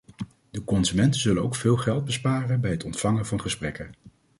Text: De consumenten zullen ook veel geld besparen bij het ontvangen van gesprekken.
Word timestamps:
De 0.51 0.63
consumenten 0.63 1.19
zullen 1.21 1.43
ook 1.43 1.55
veel 1.55 1.77
geld 1.77 2.05
besparen 2.05 2.61
bij 2.61 2.71
het 2.71 2.83
ontvangen 2.83 3.25
van 3.25 3.41
gesprekken. 3.41 3.89